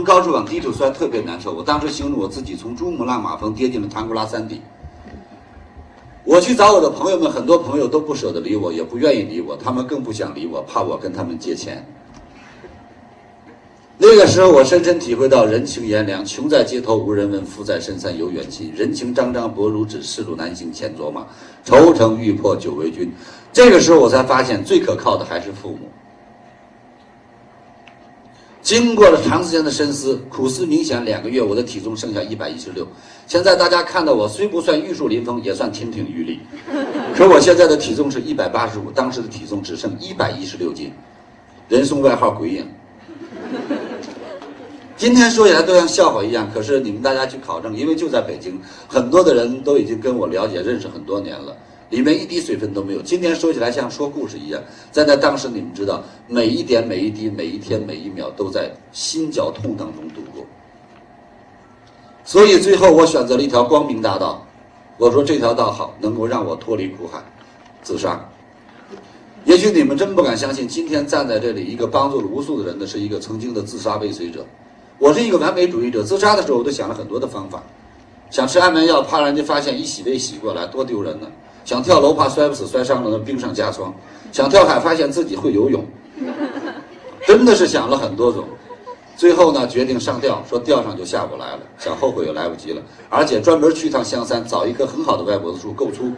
[0.00, 1.52] 从高处往低处摔特别难受。
[1.52, 4.62] 我当时形容我自己从珠穆朗玛峰跌进了唐古拉山底。
[6.24, 11.86] 我去找我的朋友们，很多朋友都不舍得理我，也不愿意理我，他们更不想理我，怕我跟他们借钱。
[13.98, 18.72] 那个时候，我深深体会到人情炎凉，穷在街头无人问，富在深山有远亲。
[18.74, 21.26] 人情张张薄如纸，世路难行千卓马，
[21.62, 23.12] 愁成欲破酒为君。
[23.52, 25.90] 这个时候，我才发现最可靠的还是父母。
[28.70, 32.86] 经过了长时间的深思、苦思冥想，两个月，我的体重剩下一百一十六。
[33.26, 36.38] 现在大家看到我，虽不算玉树临风，也算亭亭玉立。
[37.12, 40.92] 可我现在的体重是一百八十五，当时的体重只剩一百一十六斤，
[41.68, 42.64] 人送外号“鬼影”。
[44.96, 48.56] 今天说起来都像笑话一样，可是你们大家去考证，因为就在北京，
[48.86, 51.56] 很多的人都已经跟我了解、认识很多年了，
[51.90, 53.02] 里面一滴水分都没有。
[53.02, 60.44] 今天说起来像说故事一样，在那当时你们知道，每一点、每一滴、每一天、每一秒都在心绞痛当中度过。
[62.24, 64.46] 所以最后我选择了一条光明大道，
[64.98, 67.20] 我说这条道好，能够让我脱离苦海，
[67.82, 68.24] 自杀。
[69.44, 74.44] 也许你们真不敢相信，今天站在这里，一个帮助了无数的人的是一个曾经的自杀未遂者。
[74.98, 77.62] 我是一个完美主义者，自杀的时候我都想了很多的方法，
[78.30, 81.26] 想吃安眠药，怕人家发现一洗胃洗过来，多丢人呢；
[81.70, 83.92] 想跳楼，怕摔不死，摔伤了那冰上加霜；
[84.32, 85.86] 想跳海，发现自己会游泳，
[87.24, 88.44] 真的是想了很多种。
[89.16, 96.12] 最后呢，决定上吊，说吊上就下不来了，想后悔也来不及了，而且专门去一趟香山，找一棵很好的歪脖子树，够粗。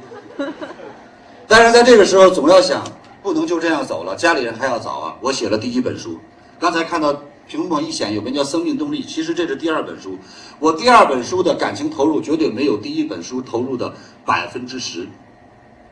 [1.47, 2.83] 但是在这个时候，总要想，
[3.23, 5.15] 不能就这样走了，家里人还要找啊。
[5.21, 6.17] 我写了第一本书，
[6.59, 7.15] 刚才看到。
[7.45, 10.17] 屏幕一显，有名叫《生命动力》，其实这是第二本书。
[10.61, 13.93] 我第二本书的感情投入绝对没有第一本书投入的
[14.25, 15.07] 百分之十，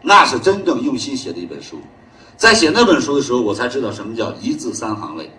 [0.02, 1.80] 那是真正用心写的一本书。
[2.36, 5.30] 在写那本书的时候，我才知道什么叫一字三行泪，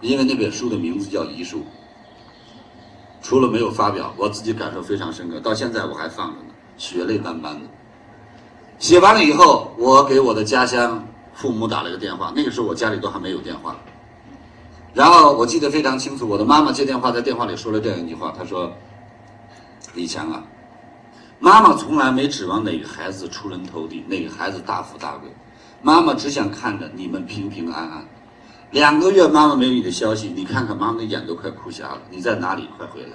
[0.00, 1.62] 因为那本书的名字叫遗书。
[3.22, 7.60] 除了没有发表，我自己感受非常深刻，到现在我还放着呢，血泪斑斑的。
[8.78, 13.76] 写完了以后，我给我的家乡父母打了个电话，那个时候我家里都还没有电话。
[14.94, 18.72] 然后我记得非常清楚，我的妈妈接电话，在电话里说了这样一句话：“她说，
[19.94, 20.42] 李强啊，
[21.40, 25.30] 妈妈从来没指望哪个孩子出人头地，哪个孩子大富大贵，
[25.82, 28.04] 妈妈只想看着你们平平安安。
[28.72, 32.02] 两个月妈妈没有你的消息，你看看妈妈的眼都快哭瞎了。
[32.10, 32.68] 你在哪里？
[32.76, 33.10] 快回来！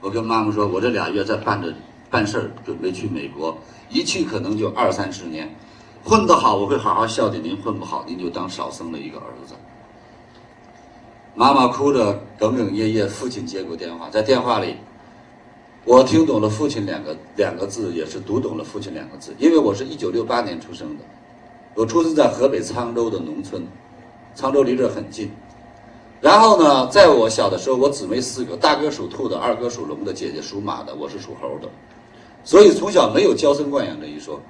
[0.00, 1.74] 我跟妈妈说，我这俩月在办着
[2.08, 3.58] 办事儿，准备去美国，
[3.90, 5.54] 一去可能就二三十年。
[6.04, 9.54] 混得好，我会好好孝敬您；混不好，您就当少生了一个儿子。”
[11.34, 14.76] 妈妈哭着哽哽咽咽，父亲接过电话，在电话里，
[15.84, 19.34] 我听懂了“父亲”两个两个字，也是读懂了“父亲”两个字。
[19.38, 21.04] 因为我是一九六八年出生的，
[21.74, 23.66] 我出生在河北沧州的农村，
[24.34, 25.30] 沧州离这很近。
[26.22, 31.68] 然后呢，在我小的时候，我姊妹四个，大哥属兔的，二哥属龙的，姐姐属马的，我是属猴的，
[32.44, 34.40] 所以从小没有娇生惯养这一说。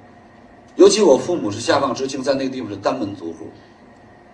[0.77, 3.47] 尤其我父母是下放知青，在那个地方是单门独户。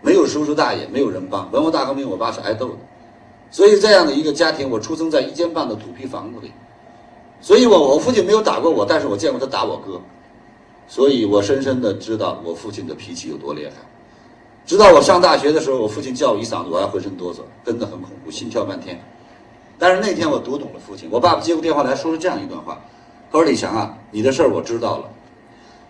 [0.03, 1.51] 没有叔叔大爷，没有人帮。
[1.51, 2.75] 文化大革命，我爸是挨斗的，
[3.50, 6.51] 所以这样的一个家庭，我出生在一间半的土坯房子里。
[7.41, 10.00] 所以我我父亲没有打过我，但是我见过他打我哥，
[10.88, 13.74] 所以我深深的知道我父亲的脾气有多厉害。
[14.66, 19.03] 直到我上大学的时候，我父亲叫我一嗓子，我还浑身哆嗦，真的很恐怖，心跳半天。
[19.80, 22.80] 但是那天我读懂了父亲，我爸爸接过电话来说了这样一段话：
[23.31, 25.09] 他说李强啊，你的事儿我知道了，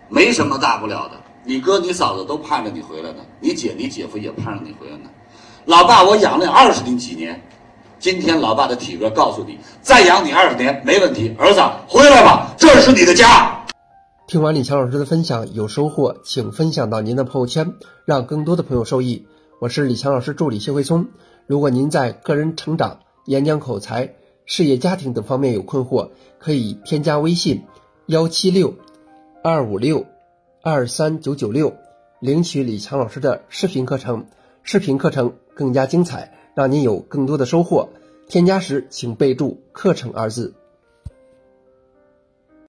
[0.08, 1.20] 没什么大不了的。
[1.44, 5.10] 你哥、你嫂子都盼着你回来呢，你姐、你姐夫也盼着你回来呢。
[5.66, 7.38] 老爸，我养了你二十年几年，
[8.02, 11.32] 今天老爸的体格告诉你，再养你二十年没问题。
[11.38, 13.64] 儿子，回来吧，这是你的家。
[14.26, 17.74] 听完李强老师的分享，有收获，请分享到您的朋友圈，
[18.04, 19.28] 让更多的朋友受益。
[19.60, 21.06] 我是李强老师助理谢慧聪。
[21.46, 24.14] 如果您在个人成长、演讲口才、
[24.46, 26.10] 事业家庭等方面有困惑，
[26.40, 27.62] 可以添加微信
[28.06, 28.74] 幺七六
[29.44, 30.06] 二五六。
[30.60, 31.76] 二三九九六，
[32.18, 34.26] 领取李强老师的视频课程，
[34.64, 37.88] 视频课程更加精彩，让您有更多的收获。
[38.28, 40.54] 添加时请备注“课程”二字。